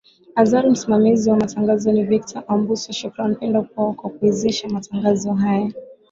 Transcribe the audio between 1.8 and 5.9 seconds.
ni victor ambuso shukran pendo poa kwa kuwezesha matangazo haya